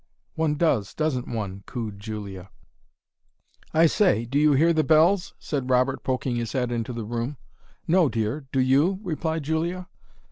"One 0.33 0.55
does, 0.55 0.95
doesn't 0.95 1.27
one!" 1.27 1.61
cooed 1.67 1.99
Julia. 1.99 2.49
"I 3.71 3.85
say, 3.85 4.25
do 4.25 4.39
you 4.39 4.53
hear 4.53 4.73
the 4.73 4.83
bells?" 4.83 5.35
said 5.37 5.69
Robert, 5.69 6.03
poking 6.03 6.37
his 6.37 6.53
head 6.53 6.71
into 6.71 6.91
the 6.91 7.05
room. 7.05 7.37
"No, 7.87 8.09
dear! 8.09 8.47
Do 8.51 8.61
you?" 8.61 8.97
replied 9.03 9.43
Julia. 9.43 9.89